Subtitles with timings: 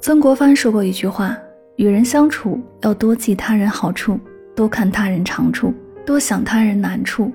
[0.00, 1.36] 曾国藩说过一句话
[1.76, 4.18] ：“与人相处要多记他人好处，
[4.56, 5.74] 多看他人长处，
[6.06, 7.30] 多想他人难处。”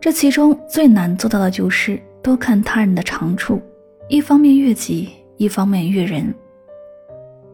[0.00, 3.60] 这其中最难做到的就是多看他人的长处，
[4.08, 6.34] 一方面悦己，一方面悦人。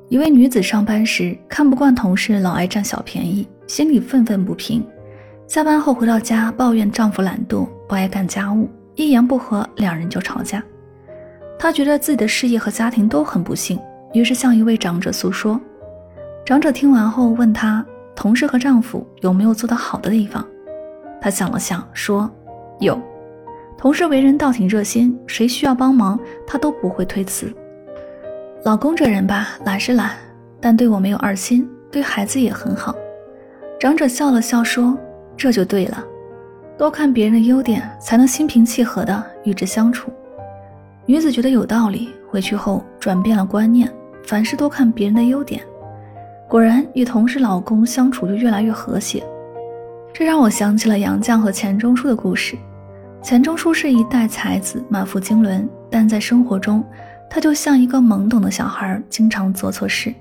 [0.08, 4.86] 一位女子上班时看不惯同事老爱占小便宜，心里愤愤不平。
[5.48, 10.62] 下班后回到家抱怨丈夫懒惰，不爱干家务，一言不合两人就吵架。
[11.58, 13.78] 她觉得自己的事业和家庭都很不幸，
[14.12, 15.60] 于是向一位长者诉说。
[16.44, 20.46] 长者听完后问她：“同事和丈夫有没有做得好的地方？”
[21.20, 22.30] 她想了想说
[22.80, 23.00] ：“有，
[23.78, 27.50] 同事为人倒挺热心，谁需要帮忙他都不会推辞。
[28.64, 30.10] 老公这人吧，懒是懒，
[30.60, 32.94] 但对我没有二心，对孩子也很好。”
[33.80, 34.96] 长者笑了笑说
[35.36, 36.04] ：“这就对了，
[36.76, 40.10] 多看别人的优点，才能心平气和地与之相处。”
[41.06, 43.92] 女子觉得有道理，回去后转变了观念，
[44.24, 45.60] 凡事多看别人的优点。
[46.48, 49.22] 果然，与同事、老公相处就越来越和谐。
[50.14, 52.56] 这让我想起了杨绛和钱钟书的故事。
[53.20, 56.82] 钱钟书是一代才子，满腹经纶，但在生活中，
[57.28, 60.14] 他就像一个懵懂的小孩，经常做错事。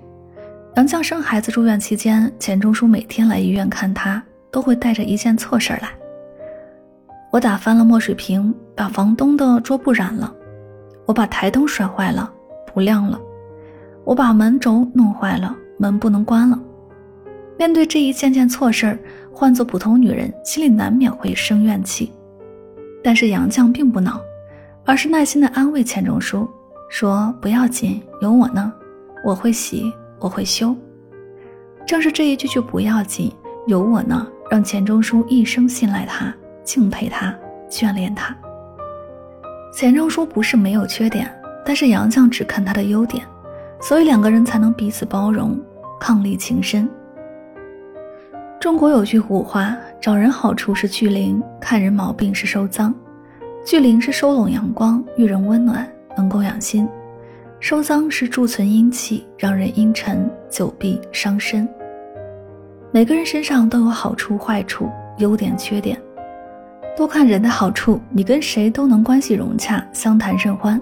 [0.75, 5.89] 杨绛生孩子住院期间，钱钟书每天来医院看他，都会带着一件错事来：
[7.31, 10.33] 我打翻了墨水瓶，把房东的桌布染了。
[11.05, 12.31] 我把台灯摔坏了，
[12.73, 13.19] 不亮了；
[14.03, 16.59] 我把门轴弄坏了，门不能关了。
[17.57, 18.99] 面对这一件件错事儿，
[19.31, 22.11] 换做普通女人，心里难免会生怨气。
[23.03, 24.19] 但是杨绛并不恼，
[24.85, 26.49] 而是耐心地安慰钱钟书，
[26.89, 28.71] 说：“不要紧，有我呢，
[29.23, 30.75] 我会洗，我会修。”
[31.85, 33.31] 正是这一句句“不要紧，
[33.67, 37.35] 有我呢”，让钱钟书一生信赖他、敬佩他、
[37.69, 38.35] 眷恋他。
[39.73, 41.27] 钱钟书不是没有缺点，
[41.65, 43.25] 但是杨绛只看他的优点，
[43.81, 45.59] 所以两个人才能彼此包容，
[45.99, 46.87] 伉俪情深。
[48.59, 52.93] 中国有句古话：“找人好处是聚灵，看人毛病是收脏。”
[53.65, 56.85] 聚灵是收拢阳光，遇人温暖，能够养心；
[57.59, 61.67] 收脏是贮存阴气，让人阴沉，久闭伤身。
[62.91, 65.99] 每个人身上都有好处、坏处、优点、缺点。
[66.95, 70.79] 多看人的好处，你跟谁都能关系融洽，相谈甚欢；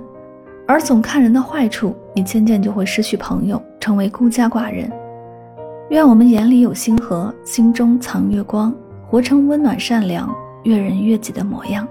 [0.68, 4.92] 而总看人的坏处，你渐渐就会失去朋友，成为孤家寡人。
[5.90, 8.74] 愿我们眼里有星河，心中藏月光，
[9.08, 10.30] 活成温暖善良、
[10.64, 11.88] 悦人悦己的模样。